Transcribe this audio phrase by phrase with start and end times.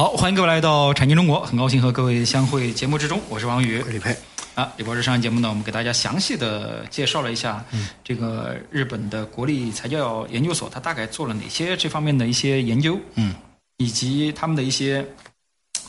[0.00, 4.16] 好，欢迎各位来到产经中国，很高兴和各位相会节目之中，我是王宇，李佩。
[4.54, 7.64] 啊，李博士，上期节目呢，我们给大家详细的介绍了一下
[8.04, 13.34] 这个日本的国立财教研究所，它大概做了哪些这方面的一些研究，嗯，
[13.78, 15.04] 以及他们的一些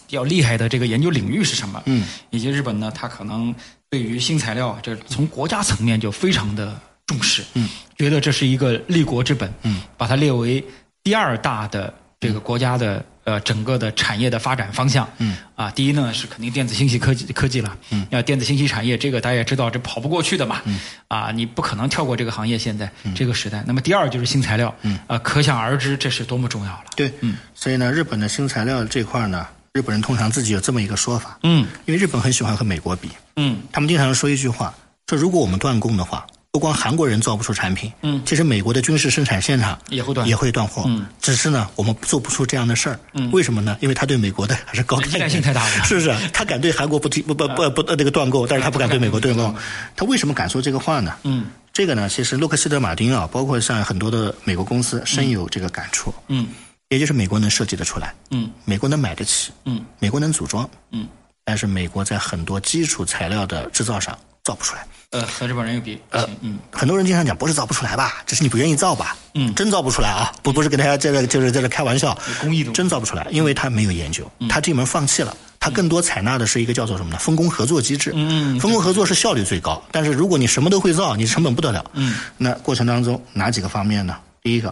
[0.08, 3.53] 比较厉害的这个研究领域是什么，嗯，以及日本呢，它可能
[3.92, 10.66] 对于新材料，这从国家层面就非常的重视，嗯，觉得这是一个立国之本，嗯，把它列为
[11.03, 13.05] 第二大的这个国家的。
[13.30, 23.63] 呃，整个的产业的发展方向，嗯，啊，第一呢是肯定电子信息科技科技了，嗯，要电子信息产业，这个大家也知道，这跑不过去的嘛，嗯，啊，你不可能跳过这个行业，现在这个时代。
[23.67, 26.86] 那么第二就是新材料，嗯，啊，可想而知这是多么重要了。
[26.95, 34.73] 对，嗯，所以呢，日本的新材料这块呢，日本人通常自己有这么一个说法，嗯，因为日本很喜欢和美国比，嗯，他们经常说一句话，
[35.08, 36.25] 说如果我们断供的话。
[36.52, 40.28] 不光韩国人造不出产品，嗯，其实美国的军事生产现场也会断。
[40.28, 43.78] 也会断货，嗯，只是呢，我们做不出这样的事儿，嗯，为什么呢？
[43.81, 46.11] 因为他对美国的 还是高看，依赖性太大了， 是不是？
[46.33, 49.53] 他敢对韩国不提不不不不那个断购，但是他不敢对美国断购，
[49.95, 51.16] 他为什么敢说这个话呢？
[51.22, 56.47] 嗯，这个呢，其实洛克希德马丁啊，包括像很多的美国公司深有这个感触，嗯，
[56.89, 61.08] 也就是美国能设计得出来，嗯，美国能买得起，嗯，美国能组装，嗯，
[61.45, 64.17] 但是美国在很多基础材料的制造上
[64.49, 64.83] 造不出来。
[65.11, 77.17] 呃，和日本人有比，呃，嗯，很多人经常讲不是造不出来吧，只是你不愿意造吧，嗯，真造不出来啊，不不是跟大家在这就是在这开玩笑，工艺的真造不出来，因为他没有研究，他这门放弃了，他更多采纳的是一个叫做什么呢？
[77.17, 84.16] 分工合作机制，嗯，分工合作是效率最高，但是如果你什么都会造，你成本不得了，嗯，那过程当中哪几个方面呢？
[84.43, 84.71] 第一个，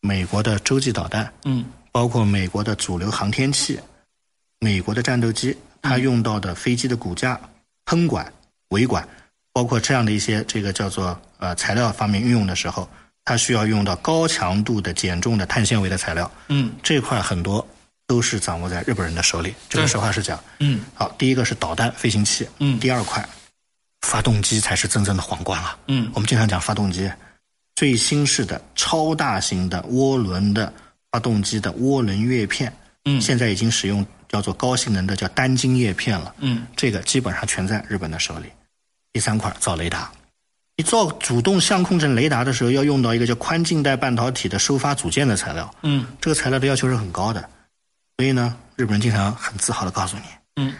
[0.00, 3.78] 美国的洲际导弹，嗯，包括美国的主流航天器，
[4.58, 7.38] 美国的战斗机，它用到的飞机的骨架、
[7.86, 8.32] 喷管、
[8.74, 9.06] 尾管。
[9.54, 12.88] 包括这样的一些这个叫做呃材料方面运用的时候，
[13.24, 16.28] 它需要用到高强度的减重的碳纤维的材料。
[16.48, 17.64] 嗯，这块很多
[18.04, 19.54] 都是掌握在日本人的手里。
[19.68, 20.42] 这个实话实讲。
[20.58, 22.48] 嗯，好，第一个是导弹飞行器。
[22.58, 23.24] 嗯，第二块，
[24.00, 25.78] 发动机才是真正的皇冠了。
[25.86, 27.08] 嗯，我们经常讲发动机，
[27.76, 30.72] 最新式的超大型的涡轮的
[31.12, 32.72] 发动机的涡轮叶片。
[33.04, 36.34] 嗯，现在已经使用叫做高性能的叫单晶叶片了。
[36.40, 38.46] 嗯，这个基本上全在日本的手里。
[39.14, 40.10] 第三块造雷达，
[40.76, 45.72] 你造主动相控阵雷达的时候，要用到一个叫宽静带半导体的收发组件的材料。
[45.82, 47.48] 嗯，这个材料的要求是很高的，
[48.16, 50.24] 所以呢，日本人经常很自豪的告诉你，
[50.56, 50.74] 嗯，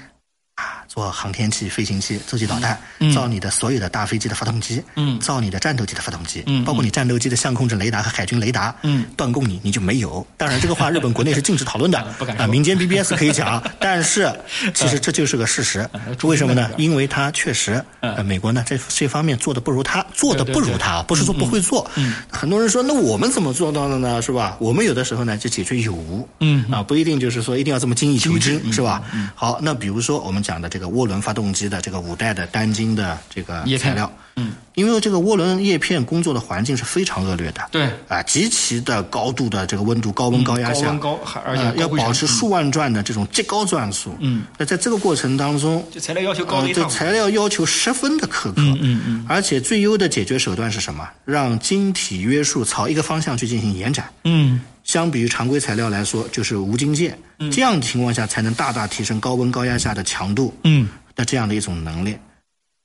[0.56, 10.25] 啊，做航天器、飞行器、洲际导弹，嗯造你的所有的大飞机的发动机，嗯造你的战斗机的发动机，嗯包括你战斗机的相控阵雷达和海军雷达，嗯，断供你你就没有。
[10.37, 14.32] 当然，这个话日本国内是禁止讨论的， 不敢说啊，民间 BBS 可以讲， 但是
[14.75, 15.88] 其实这就是个事实。
[16.22, 16.70] 为什么呢？
[16.78, 21.91] 因为它确实，呃，美国呢这这方面做的不如他，做的不如他，不是说不会做。
[21.97, 24.22] 嗯，很多人说，那我们怎么做到的呢？
[24.22, 24.56] 是吧？
[24.60, 29.03] 我们有的时候呢就解决有无，嗯啊，不一定就是说一定要这么精益求精，嗯是吧？
[29.34, 51.09] 好，那比如说我们讲的这个涡轮发动机的这个五代的单晶的这个叶材料，嗯，因为这个涡轮叶片工作的环境是非常恶劣的，对，啊，极其的高度的这个温度、高温高压下，高温高而且呃要保持数万转的这种极高转速，嗯，那在这个过程当中，这材料要求高材料要求十分的苛刻，嗯嗯嗯，而且最优的解决手段是什么？
[51.25, 54.11] 让晶体约束朝一个方向去进行延展。
[54.25, 57.19] 嗯相比于常规材料来说，就是无晶件，
[57.50, 62.16] 这样的情况下才能大大提升高温高压下的强度嗯的这样的一种能力。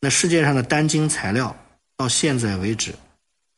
[0.02, 1.56] 那世界上的单晶材料
[1.98, 2.96] 到现在为止，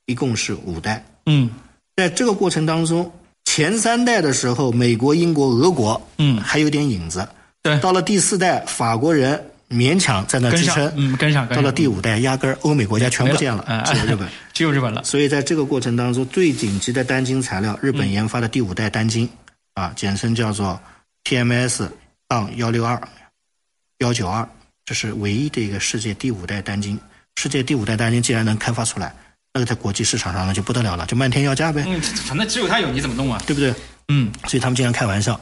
[0.07, 1.05] 一共是五代。
[1.27, 1.49] 嗯
[1.95, 3.11] 在这个过程当中，
[3.45, 7.27] 前三代的时候，美国、英国、俄国，嗯还有点影子。
[7.61, 10.91] 对到了第四代，法国人勉强在那支撑。
[10.95, 14.27] 嗯跟上跟到了第五代，压根儿欧美国家全不见了只有日本。
[14.53, 15.03] 只有日本了。
[15.03, 19.27] 所以在这个过程当中，最顶级的单晶材料，日本研发的第五代单晶，
[19.73, 20.79] 啊，简称叫做
[21.23, 21.87] TMS
[22.27, 23.01] 杠幺六二
[23.99, 24.47] 幺九二，
[24.85, 26.99] 这是唯一的一个世界第五代单晶。
[27.37, 29.13] 世界第五代单晶既然能开发出来，
[29.53, 33.41] 那个在国际市场上呢就不得了了，就漫天要价呗，嗯，反正只有它有，你怎么弄啊？
[33.47, 33.73] 对不对？
[34.09, 35.39] 嗯，所以他们经常开玩笑，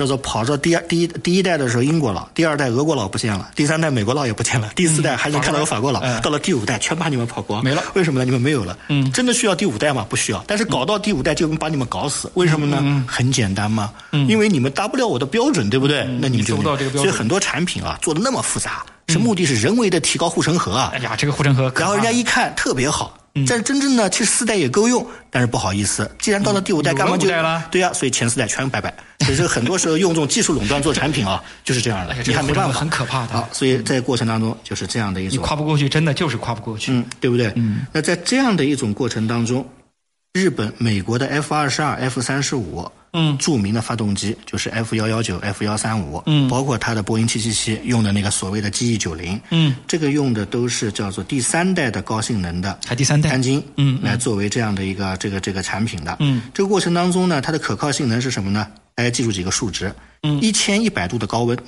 [0.00, 8.24] 叫做跑到第二第一第一代的时候英国佬，第二代俄国佬不见了，第三代美国佬也不见了，第四代还能看到有法国佬，嗯到了第五代全把你们跑光没了为什么呢？
[8.24, 8.78] 你们没有了。
[8.88, 10.06] 嗯真的需要第五代吗？
[10.08, 10.42] 不需要。
[10.46, 13.04] 但是搞到第五代就能把你们搞死，为什么呢？
[13.06, 13.92] 很简单嘛，
[14.26, 16.02] 因为你们达不了我的标准，对不对？
[16.18, 20.98] 那你们做不到这个标准所以很多产品啊做的那么复杂，是目的是人为的提高护城河啊哎。
[21.00, 23.12] 呀，这个护城河然后人家一看特别好，
[23.46, 27.28] 但是真正的，其实四代也够用，但是不好意思，既然到了第五代，干嘛就
[27.70, 28.92] 对呀、所以前四代全拜拜。
[29.20, 33.48] 所以这个很多时候用这种技术垄断做产品啊，就是这样的你还没办法，很可怕的啊。
[33.52, 36.90] 所以在过程当中就是这样的一你，跨不过去，真的就是跨不过去。
[36.92, 37.52] 嗯，对不对？
[37.54, 37.86] 嗯。
[37.92, 39.64] 那在这样的一种过程当中，
[40.32, 43.36] 日本、美国的 F 二十二、F 三十五，嗯。
[43.38, 46.48] 著名的发动机就是 F 幺幺九、F 幺三五，嗯。
[46.48, 53.28] 包括它的波音七七七用的那个所谓的 GE 九零，嗯，这个用的都是叫做第三代的高性能的还第三代。
[53.28, 54.04] 单晶，嗯嗯。
[54.04, 58.68] 来作为这样的一个这个这个产品的，嗯，这个过程当中呢，它的可靠性能是什么呢？
[58.94, 59.92] 大家记住几个数值，
[60.22, 60.40] 嗯。
[60.40, 61.58] 一千一百度的高温，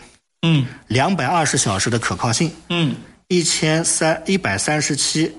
[0.43, 0.65] 嗯。
[0.87, 2.95] 两百二十小时的可靠性，嗯。
[3.27, 5.35] 一千三一百三十七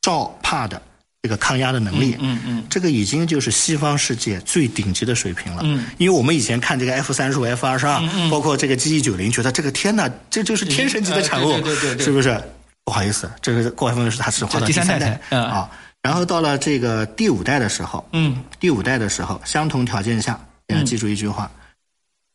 [0.00, 0.80] 兆帕的
[1.24, 5.62] 这个抗压的能力，嗯嗯这个已经就是西方世界最顶级的水平了。
[5.64, 7.98] 嗯，因为我们以前看这个 F 三十五、F 二十二，
[8.30, 12.38] 包括这个 GE 九零，觉得这个天呐，这就是天神级的产物，呃对对对对是不是？
[12.84, 15.70] 不好意思，这个过分是它是划到这第三代啊。
[16.02, 18.36] 然后到了这个第五代的时候，嗯。
[18.60, 21.50] 第五代的时候，相同条件下，大家记住一句话：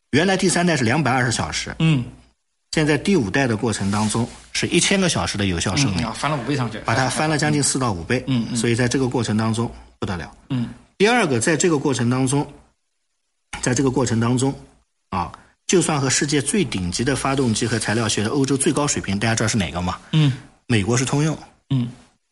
[0.10, 2.04] 原来第三代是两百二十小时，嗯
[2.72, 8.24] 现在第五代的过程当中是一千个小时的有效寿命，嗯，翻了五倍上去，把它翻了将近四到五倍。
[8.28, 8.56] 嗯嗯。
[8.56, 10.32] 所以在这个过程当中不得了。
[10.50, 10.70] 嗯。
[10.98, 12.46] 第二个，在这个过程当中，
[13.62, 14.54] 在这个过程当中
[15.10, 15.32] 啊，
[15.66, 19.98] 就算和世界最顶级的发动机和材料学的欧洲最高水平，大家知道是哪个吗？
[20.12, 20.34] 嗯。
[20.68, 21.36] 美国是通用，
[21.72, 21.90] 嗯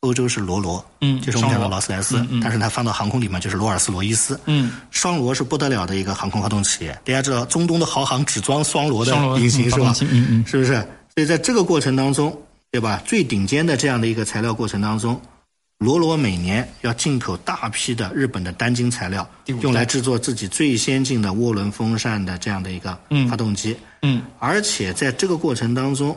[0.07, 4.39] 欧洲是罗罗，嗯就是我们讲的劳斯莱斯，嗯嗯但是它放到航空里面就是罗尔斯罗伊斯。
[4.45, 10.07] 嗯双罗是不得了的一个航空发动企业，大家知道中东的豪航只装双罗的引擎是吧嗯？
[10.12, 10.74] 嗯嗯是不是？
[11.13, 12.36] 所以在这个过程当中，
[12.71, 13.01] 对吧？
[13.06, 15.19] 最顶尖的这样的一个材料过程当中，
[15.80, 19.27] 罗罗每年要进口大批的日本的单晶材料
[19.62, 23.75] 用来制作自己最先进的涡轮风扇的这样的一个嗯发动机。
[24.01, 26.15] 嗯而且在这个过程当中，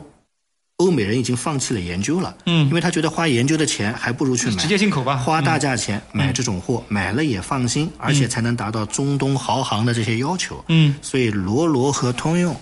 [0.81, 2.67] 欧美人已经放弃了研究了，嗯。
[2.67, 5.15] 因为他觉得花研究的钱还不如去买直接进口吧。
[5.15, 10.63] 花大价钱买这种货，买了也放心，而且才能达到中东豪航的这些要求。
[10.67, 10.95] 嗯。
[11.01, 12.55] 所以罗罗和通用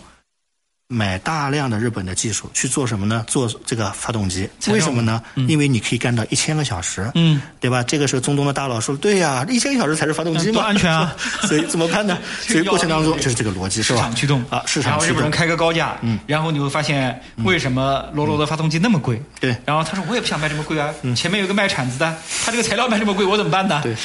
[0.91, 3.23] 买大量的日本的技术去做什么呢？
[3.27, 5.21] 做这个发动机，为什么呢？
[5.47, 7.83] 因为你可以干到一千个小时，嗯，对吧？
[7.83, 11.15] 这个时候中东的大佬说：“对呀、一千个小时才是发动机嘛，多安全啊
[11.47, 12.17] 所以怎么办呢？
[12.41, 13.99] 所以过程当中就是这个逻辑，是吧？
[13.99, 15.07] 市场驱动啊，市场驱动。
[15.07, 19.21] 后日本人开个高价，嗯，然后你会发现为什么罗罗的发动机那么贵？
[19.39, 23.79] 对然后他说我也不想卖这么贵啊，前面有个卖铲子的，他这个材料卖这么贵，我怎么办呢？
[23.83, 23.95] 对，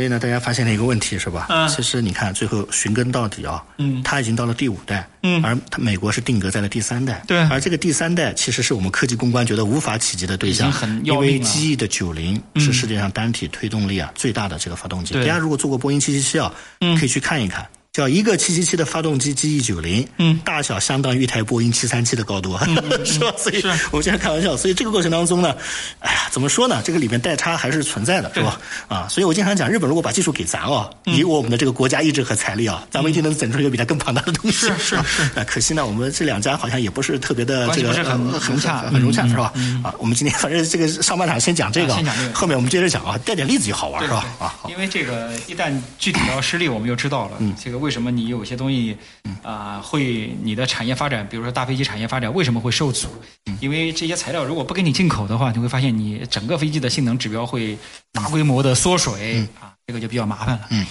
[0.00, 1.46] 所以呢，大家发现了一个问题，是吧？
[1.50, 4.02] 嗯其实你看，最后寻根到底啊，嗯。
[4.02, 5.44] 它已经到了第五代，嗯。
[5.44, 7.38] 而它美国是定格在了第三代，对。
[7.48, 11.46] 而这个第三代其实是我们科技公关觉得无法企及的对象很，因为要命了。
[11.46, 15.12] GE 的九零是世界上单体推动力啊最大的这个发动机。
[15.12, 15.26] 对。
[15.26, 16.50] 大家如果做过波音七七七啊，
[16.98, 17.68] 可以去看一看。
[17.92, 22.56] 叫一个七七七的发动机 GE 九零，嗯大小相当于一台波音七三七的高度，
[23.04, 23.32] 是吧？
[23.36, 23.60] 所以
[23.90, 25.56] 我们现在开玩笑，所以这个过程当中呢，
[25.98, 26.80] 哎呀，怎么说呢？
[26.84, 28.60] 这个里面代差还是存在的，是吧？
[28.86, 34.68] 啊，所以我经常讲，日本如果把技术给咱啊，嗯以我们的这个国家意志和财力啊，咱们一定能整出一个比它更庞大的东西。
[34.68, 39.52] 是是是啊， 可惜呢，我们这两家好像也不是特别的这个很呃融洽很融洽，嗯是吧？
[39.82, 41.92] 啊，我们今天反正这个上半场先讲这个，
[42.32, 44.24] 后面我们接着讲啊，带点例子就好玩，是吧？
[44.38, 47.32] 啊，好因为这个一旦具体到实例，我们就知道了。
[47.40, 48.96] 嗯这个为什么你有些东西
[49.42, 53.08] 啊、会你的产业发展，比如说大飞机产业发展为什么会受阻？
[53.46, 57.76] 嗯因为这些材料如果不给你进口的话，你会发现你整个飞机的性能指标会
[58.12, 60.66] 大规模的缩水、啊，这个就比较麻烦了。
[60.70, 60.86] 嗯。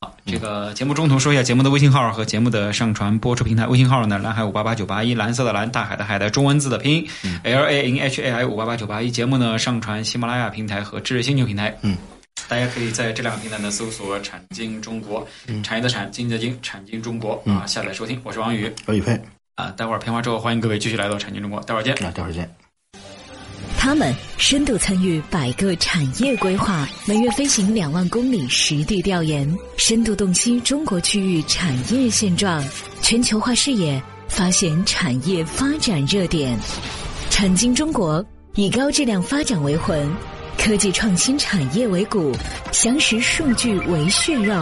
[0.00, 3.66] 好，这个节目中途说一下节目的微信号和节目的上传播出平台。
[3.66, 7.08] 微信号呢，蓝海五八八九八一，蓝色的蓝，大海的海的中文字的拼音、
[7.42, 9.10] L A N H A I 五八八九八一。
[9.10, 11.76] 节目呢上传喜马拉雅平台和知识星球平台。
[11.82, 11.96] 嗯。
[12.48, 15.26] 大家可以在这两个平台呢搜索“产经中国”，
[15.64, 18.20] 产业的产，经济的经，产经中国啊，下载收听。
[18.22, 19.18] 我是王宇我宇飞，
[19.54, 21.96] 啊，待会儿片花之后，欢迎各位继续来到产经中国，待会儿见。
[22.00, 22.48] 那待会儿见。
[23.78, 32.64] 他们深度参与百个产业规划，每月飞行两万公里实地调研，深度洞悉中国区域产业现状，
[33.02, 36.58] 全球化视野，发现产业发展热点。
[37.30, 38.24] 产经中国
[38.54, 40.10] 以高质量发展为魂，
[40.58, 42.34] 科技创新产业为骨，
[42.72, 44.54] 详实数据为血肉，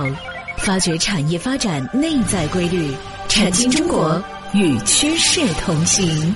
[0.58, 2.92] 发掘产业发展内在规律。
[3.28, 4.22] 产经中国
[4.52, 6.34] 与趋势同行。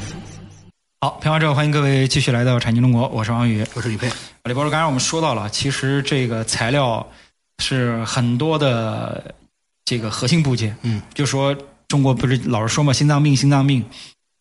[1.00, 3.64] 好，片花之后，欢迎各位继续来到产经中国，我是王宇。
[3.74, 4.08] 我是李佩，
[4.44, 7.06] 李博士，刚才我们说到了，其实这个材料
[7.58, 9.34] 是很多的
[9.84, 10.74] 这个核心部件。
[10.82, 11.54] 嗯，就说
[11.88, 13.84] 中国不是老是说嘛，心脏病，心脏病，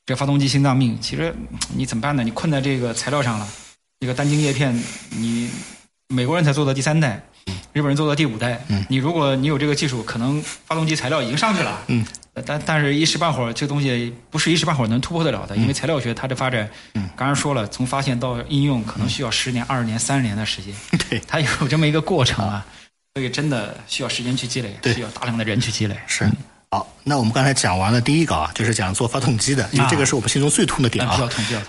[0.05, 1.35] 这发动机心脏病，其实
[1.75, 2.23] 你怎么办呢？
[2.23, 3.45] 你困在这个材料上了，
[3.99, 4.77] 这个单晶叶片，
[5.09, 5.49] 你
[6.09, 7.23] 美国人才做到第三代，
[7.73, 8.63] 日本人做到第五代。
[8.67, 11.81] 嗯你如果你有这个技术，可能发动机材料已经上去了。
[12.45, 20.73] 但但是一时半会儿这个东西不是一时半会儿能突破得了的，因为材料学它的发展，嗯刚才说了，从发现到应用可能需要十年、二十年、三十年的时间，
[21.09, 22.65] 对，它有这么一个过程啊，
[23.13, 25.95] 所以真的需要时间去积累，需要大量的人去积累。
[26.05, 26.29] 是。
[26.71, 31.15] 好，那我们刚才讲完了第一个啊，就是讲做发动机的，因为这个是我们心中最痛的点啊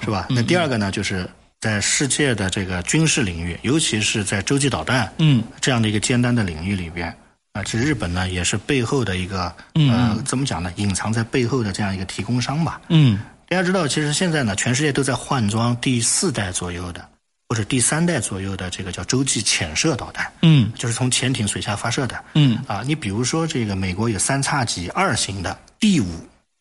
[0.02, 0.26] 是吧？
[0.30, 1.28] 嗯那第二个呢，就是
[1.66, 7.12] 在世界的这个军事领域，尤其是在洲际导弹，嗯这样的一个尖端的领域里边，
[7.54, 10.72] 啊、其实日本呢也是背后的一个嗯呃，怎么讲呢？
[10.76, 12.80] 隐藏在背后的这样一个提供商吧。
[12.88, 13.18] 嗯
[13.48, 17.04] 大家知道，其实现在呢，全世界都在换装第四代左右的，
[17.48, 22.24] 或者第三代左右的这个叫洲际潜射导弹，嗯就是从潜艇水下发射的。
[22.34, 26.06] 嗯啊，你比如说这个美国有三叉戟二型的第五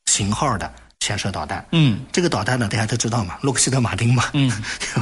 [0.07, 0.73] 型号的
[1.05, 1.99] 潜射导弹，嗯。
[2.11, 4.51] 这个导弹呢，大家都知道嘛， 洛克希德马丁嘛，嗯。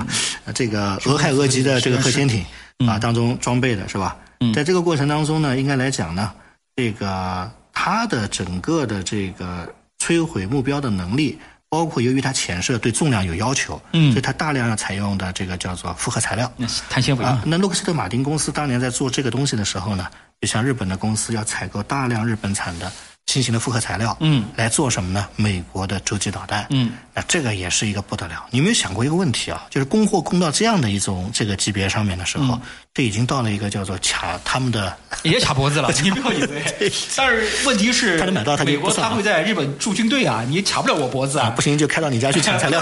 [0.53, 2.45] 这个俄亥俄级的这个核潜艇
[2.85, 4.17] 啊当中装备的是吧？
[4.41, 4.53] 嗯。
[4.53, 6.29] 在这个过程当中呢，应该来讲呢，
[6.75, 14.11] 这个它的整个的这个摧毁目标的能力，包括由于它潜射对重量有要求，嗯。
[14.11, 16.51] 所以它大量要采用的这个叫做复合材料。
[16.57, 17.23] 那是碳纤维。
[17.23, 20.05] 啊，，那洛克希德马丁公司当年在做这个东西的时候呢，
[20.41, 22.91] 就像日本的公司要采购大量日本产的
[23.27, 25.27] 新型的复合材料，嗯，来做什么呢？
[25.35, 28.45] 美国的洲际导弹，嗯，那这个也是一个不得了。
[28.51, 29.65] 你有没有想过一个问题啊？
[29.69, 32.61] 就是供货供到这样的一种这个级别上面的时嗯候，
[32.93, 34.95] 这已经到了一个叫做卡他们的
[35.31, 36.63] 也卡脖子了， 你不要以为。
[37.15, 42.81] 但是问题是，他能买到他美国他会在日本驻军队啊，你卡不了我脖子啊，不行就开到你家去抢材料。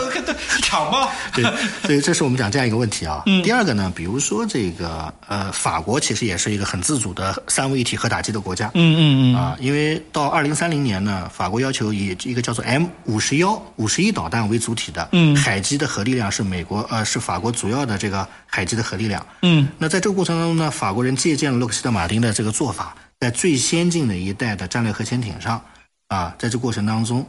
[0.63, 1.09] 抢吧。
[1.33, 1.43] 对，
[1.85, 3.23] 所以这是我们讲这样一个问题啊。
[3.25, 8.71] 嗯第二个呢，比如说这个呃，法国其实也是一个很自主的三位一体核打击的国家。
[8.73, 19.25] 嗯嗯嗯啊，因为到二零三零年呢，法国要求以一个叫做 M 五十幺五十一导弹为主体的，嗯海基的核力量是美国呃是法国主要的这个海基的核力量。
[19.41, 25.63] 嗯那在这个过程当中呢，法国人借鉴了洛克希德马丁的这个做法，在最先进的一代的战略核潜艇上，
[26.07, 27.27] 啊，在这过程当中，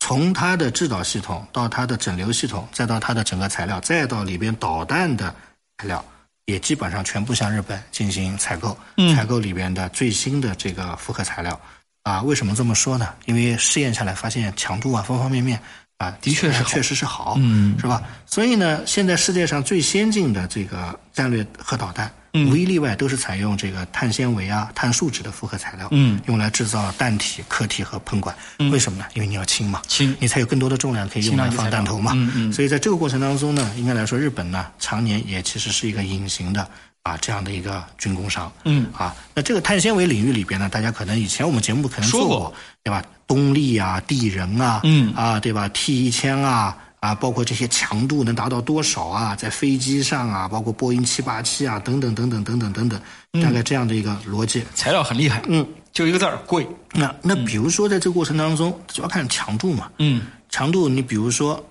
[0.00, 5.34] 从它的制导系统到它的整流系统，再到它的整个材料，再到里边导弹的
[5.78, 6.04] 材料，
[6.46, 11.58] 也基本上全部向日本进行采购，嗯采购里边的最新的这个复合材料。
[12.02, 13.08] 啊，为什么这么说呢？
[13.24, 15.58] 因为试验下来发现强度啊，方方面面
[15.96, 18.02] 啊，的确是确实是好，嗯是吧？
[18.26, 28.34] 所以呢，现在世界上最先进的这个战略核导弹，嗯无一例外都是采用这个碳纤维啊、碳树脂的复合材料，嗯，用来制造弹体、壳体和喷管。
[28.72, 29.04] 为什么呢？
[29.14, 32.10] 因为你要轻嘛，轻你才有更多的重量可以用来放弹头嘛。
[32.14, 36.68] 嗯嗯所以在这个过程当中呢，应该来说，日本呢常年也其实是一个隐形的
[37.04, 38.50] 啊这样的一个军工商。
[38.64, 43.04] 嗯啊，那这个碳纤维领域里边呢，大家可能以前我们节目可能做说过过，对吧？
[43.26, 46.76] 东力啊、地人啊，嗯啊，对吧？T 一千啊。
[47.04, 49.36] 啊，包括这些强度能达到多少啊？
[49.36, 54.64] 在飞机上啊，包括波音七八七啊，等等等等等等等等，大概这样的一个逻辑。
[54.74, 56.66] 材料很厉害，嗯，就一个字儿贵。
[56.92, 59.90] 那那比如说在这个过程当中，主要看强度嘛。
[59.98, 61.62] 嗯强度，你比如说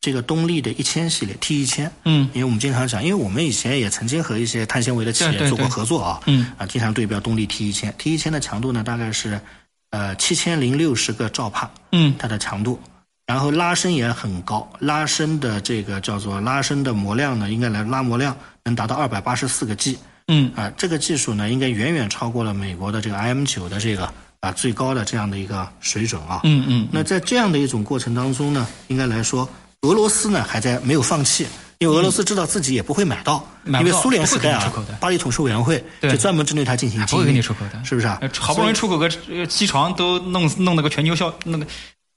[0.00, 9.38] 这个东力的一千系列 T 一千，嗯因为我们经常讲，因为我们以前也曾经和一些碳纤维的企业做过合作啊，嗯啊，经常对标东力 T 一千，T 一千的强度呢大概是
[9.90, 12.80] 呃七千零六十个兆帕，嗯它的强度，
[13.30, 19.96] 然后拉伸也很高，拉伸的这个叫做拉伸的模量呢，应该来拉模量能达到二百八十四个 G，
[20.26, 20.50] 嗯。
[20.56, 26.40] 啊，这个技术呢，应该远远超过了美国的这个 IM 九的这个啊最高的这样的一个水准啊。
[26.42, 29.48] 嗯嗯那在这样的一种过程当中呢，应该来说，
[29.82, 31.46] 俄罗斯呢还在没有放弃，
[31.78, 36.10] 因为俄罗斯知道自己也不会买到，因为苏联时代啊巴黎统筹委员会对。
[36.10, 37.84] 就专门针对它进行不会给禁运你出口的。
[37.84, 38.18] 是不是啊？
[38.22, 38.28] 呃？
[38.40, 41.64] 好不容易出口个呃机床都弄弄了个全球销那个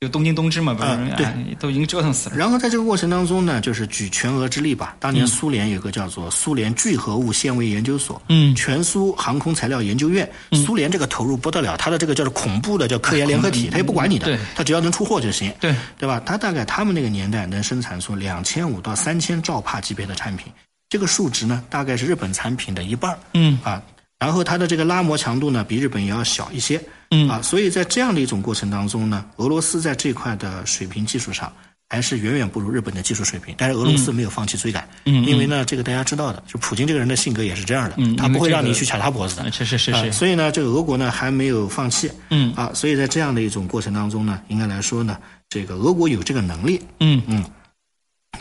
[0.04, 2.36] 有东京东芝嘛，不是、啊对哎都已经折腾死了。
[2.36, 4.96] 然后在这个过程当中呢，就是举全俄之力吧。
[5.00, 10.30] 当年苏联有个叫做苏联聚合物纤维研究所，嗯全苏航空材料研究院，
[10.66, 16.22] 苏联这个投入不得了，它的这个叫做恐怖的叫科研联合体，它也不管你的对，它只要能出货就行，对对吧？
[16.26, 20.52] 它大概他们那个年代能生产出两千五到三千兆帕级别的产品，
[20.90, 23.82] 这个数值呢大概是日本产品的一半儿嗯啊。
[24.24, 27.28] 然后它的这个拉磨强度呢，比日本也要小一些，嗯。
[27.28, 31.52] 啊，所以在这样的一种过程当中呢，俄罗斯在这块的水平技术上
[31.90, 33.54] 还是远远不如日本的技术水平。
[33.58, 35.26] 但是俄罗斯没有放弃追赶，嗯嗯。
[35.26, 40.12] 因为呢，这个大家知道的，就普京这个人的性格也是这样的，嗯他不会让你去卡他脖子的，呃是是是啊是。
[40.14, 42.54] 所以呢，这个俄国呢还没有放弃，嗯。
[42.56, 45.18] 啊，所以在这样的一种过程当中呢，应该来说呢，
[45.50, 47.22] 这个俄国有这个能力，嗯。
[47.28, 47.44] 嗯，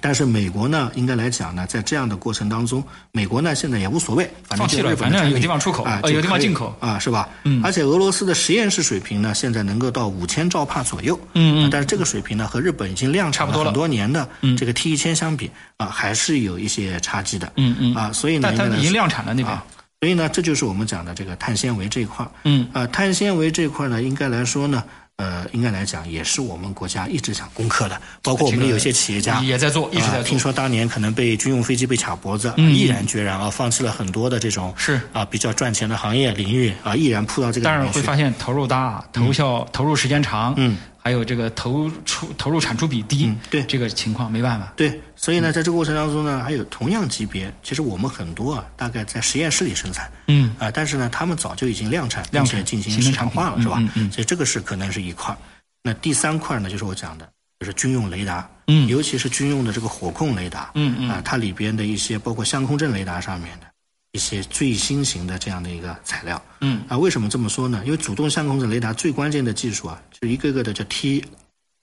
[0.03, 2.83] 但是美国呢，应该来讲呢，在这样的过程当中，
[3.13, 7.29] 美国呢现在也无所谓，反正就日本有地方出口啊，有地方进口啊，是吧？
[7.45, 7.63] 嗯。
[7.63, 11.19] 而且俄罗斯的实验室水平呢，现在能够到五千兆帕左右。
[11.35, 11.71] 嗯嗯。
[11.71, 14.29] 但是这个水平呢，和日本已经量产了很多年的
[14.59, 17.53] 这个 T 一千相比啊，还是有一些差距的。
[17.57, 17.95] 嗯嗯。
[17.95, 19.57] 啊，所以呢，但它已经量产了那边。
[20.01, 22.27] 所以呢，这就是我们讲的这个碳纤维这一块。
[22.43, 22.67] 嗯。
[22.73, 24.83] 啊，碳纤维这一块呢，应该来说呢。
[25.17, 30.23] 呃，应该来讲也是我们国家一直想攻克的，包括我们的有些企业家也在做，一直在做。
[30.25, 37.65] 听说当年可能被军用飞机被卡脖子，毅然决然啊，放弃了很多的这种是啊比较赚钱的行业领域啊，毅然扑到这个。
[37.65, 40.77] 但是会发现投入大，投效投入时间长，嗯。
[41.03, 44.73] 还有这个投出投入产出比低，对这个情况没办法。
[44.77, 53.79] 对，所以呢，在这个过程当中呢，还有同样级别，其实我们很多啊，大概在实验室里生产，嗯啊，但是呢，他们早就已经量产，量产进行市场化了，是吧？
[53.81, 54.13] 嗯嗯。
[54.13, 55.37] 所以这个是可能是一块。
[55.83, 57.29] 那第三块呢，就是我讲的，
[57.59, 63.67] 就是军用雷达，嗯，尤其是军用的这个火控雷达，嗯嗯，啊，它里边的一些包括相控阵雷达上面的。
[64.13, 66.83] 一些最新型的这样的一个材料，嗯。
[66.89, 67.83] 啊，为什么这么说呢？
[67.85, 71.25] 因为主动相控阵雷达最关键的技术啊，就一个个的叫 T。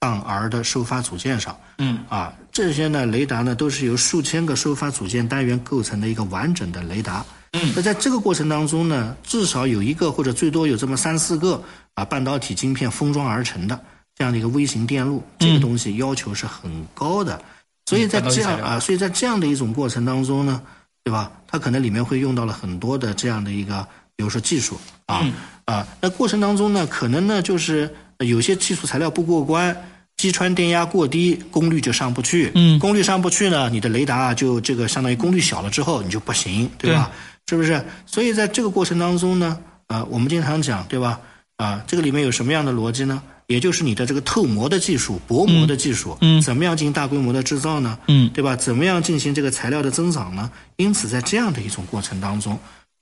[0.02, 1.98] 杠 R 的收发组件上，嗯。
[2.08, 7.22] 啊，这些呢雷达呢都是由数千个收发组件单元构成的一个完整的雷达，
[7.52, 13.78] 嗯，那在这个过程当中呢，至少有一个或者最多有这么三四个啊半导体晶片封装而成的
[14.14, 17.38] 这样的一个微型电路，这个东西要求是很高的，
[17.84, 20.62] 所以在这样啊，所以在这样的一种过程当中呢，
[21.04, 21.30] 对吧？
[21.46, 25.24] 它可能里面会用到了很多的这样的一个，比如说技术啊
[25.64, 29.76] 啊，那过程当中呢，可能呢就是有些技术材料不过关。
[30.16, 32.52] 击穿电压过低，功率就上不去。
[32.54, 37.10] 嗯，功率上不去呢，你的雷达就这个相当于功率小了之后，你就不行，对吧？
[37.48, 37.82] 是不是？
[38.04, 41.18] 所以在这个过程当中呢，啊，我们经常讲，对吧？
[41.56, 43.22] 啊，这个里面有什么样的逻辑呢？
[43.50, 47.98] 也就是你的这个透膜的技术、薄膜的技术，嗯，怎么样进行大规模的制造呢？
[48.06, 48.54] 嗯，对吧？
[48.54, 50.48] 怎么样进行这个材料的增长呢？
[50.76, 52.56] 因此，在这样的一种过程当中，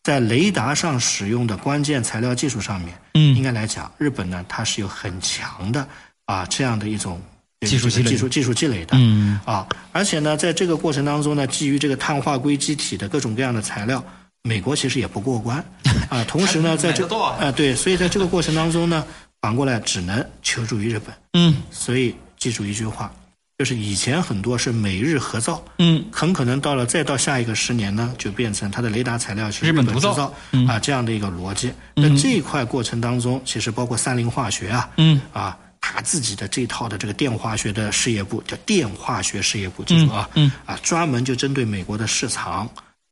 [0.05, 5.87] 在雷达上使用的关键材料技术上面，嗯，应该来讲，日本呢，它是有很强的。
[6.25, 7.21] 啊，这样的一种
[7.67, 14.05] 技术积累、技术技术积累的，嗯啊，而且呢，在这个过程当中呢，基于这个碳化硅基体的各种各样的材料，
[14.43, 15.57] 美国其实也不过关，
[16.11, 19.03] 啊，同时呢，在这啊对，所以在这个过程当中呢，
[19.49, 23.11] 反过来只能求助于日本，嗯，所以记住一句话，
[23.57, 30.31] 就是以前很多是美日合造，嗯，很可能到了再到下一个十年呢，就变成它的雷达材料是日本制造，
[30.69, 31.73] 啊，这样的一个逻辑。
[31.95, 35.57] 那这一块过程当中，其实包括三菱化学啊，嗯，啊。
[35.81, 40.53] 他自己的这套的这个电化学的事业部叫电化学事业部，记住啊，嗯。
[40.67, 42.69] 啊，专门就针对美国的市场，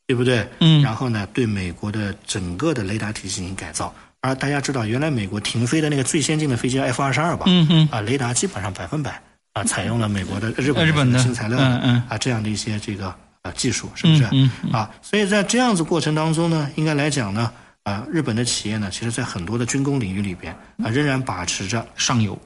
[0.07, 0.46] 对不对？
[0.61, 3.94] 嗯，然后呢，对美国的整个的雷达体系进行改造。
[4.27, 9.21] 而大家知道，原来美国停飞的那个最先进的飞机 F 二十二吧，嗯嗯，啊，雷达基本上百分百
[9.53, 11.19] 啊，采用了美国的日本日本的。
[11.19, 14.29] 新材料，嗯嗯，啊，这样的一些这个呃技术，是不是？
[14.33, 17.51] 嗯啊，所以在这样子过程当中呢，应该来讲呢，
[17.85, 22.39] 啊，日本的企业呢，其实在很多的军工领域里边啊，仍然把持着上游。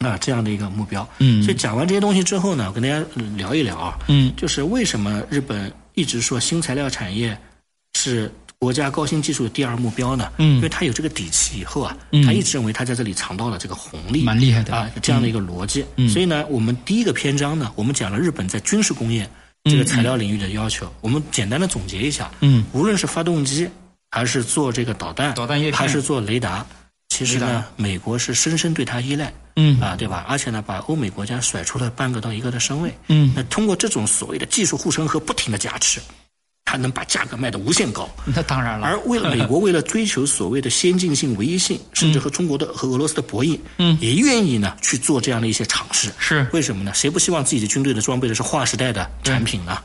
[0.00, 3.02] 那，这样的一个目标，嗯，所以讲完这些东西之后呢，我跟大家
[3.36, 7.38] 聊一聊啊，嗯，就是为什么日本一直说新材料产业
[7.94, 8.30] 是
[8.64, 10.32] 国家高新技术的第二目标呢？
[10.38, 15.84] 嗯，因为他有这个底气以后啊，嗯，他一直认为他在这里尝到了这个红利，蛮厉害的啊，这样的一个逻辑。
[15.96, 19.28] 嗯，所以呢，我们第一个篇章呢，我们讲了日本在军事工业
[19.64, 23.68] 这个材料领域的要求，我们简单的总结一下，嗯，无论是发动机
[24.10, 26.64] 还是做这个导弹，导弹叶片，还是做雷达。
[27.10, 30.24] 其实呢，美国是深深对它依赖，嗯啊，对吧？
[30.26, 33.30] 而且呢，把欧美国家甩出了半个到一个的身位，嗯。
[33.36, 36.00] 那通过这种所谓的技术护城河不停的加持，
[36.76, 38.08] 它能把价格卖得无限高。
[38.24, 38.86] 那当然了。
[38.86, 46.12] 而为了美国， 为了追求所谓的先进性、唯一性，甚至和中国的和俄罗斯的博弈，嗯，也愿意呢去做这样的一些尝试。
[46.18, 46.92] 是为什么呢？
[46.92, 49.78] 谁不希望自己的军队的装备的是划时代的产品呢？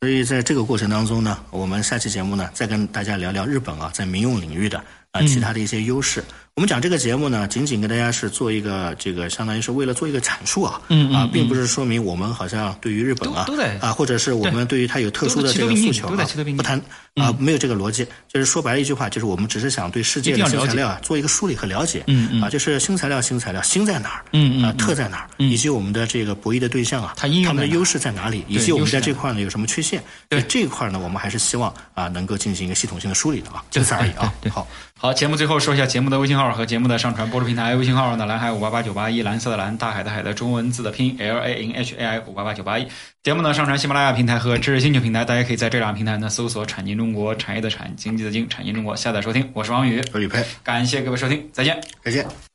[0.00, 6.24] 所以在这个过程当中呢，我们下期节目呢，再跟大家聊聊日本啊，在民用领域的啊其他的一些优势。
[6.54, 13.46] 我们讲这个节目呢，仅仅跟大家是做一个这个，相当于是为了做一个阐述啊，嗯啊，并不是说明我们好像对于日本啊，
[13.80, 16.78] 啊，或者是我们对于它有特殊的这个诉求啊，不谈
[17.14, 22.04] 啊，没有这个逻辑，就是说白了一句话，就是我们只是想对世界的新材料啊做一个梳理和了解，
[22.42, 30.42] 啊，就是新材料新材料新在哪儿，嗯特在哪儿，以及我们的这个博弈的对象啊，它应用他们的优势在哪里，以及我们在这块呢有什么缺陷，对。
[30.42, 34.68] 这一块呢，我们还是希望啊能够进行一个系统性的梳理的啊，仅此而已啊，好，
[35.02, 37.28] 好，节目最后说一下节目的微信号和节目的上传。
[37.28, 42.86] 播出平台微信号呢，蓝海五八八九八一，蓝色的蓝，大海的海的中文字的拼 L A N H A I 五八八九八一。
[43.24, 49.50] 节目呢上传喜马拉雅平台和知识星球平台，大家可以在这两个平台呢搜索“产经中国”，产业的产，经济的经，产经中国下载收听。
[49.54, 52.51] 我是王宇，我是李佩，感谢各位收听，再见，再见。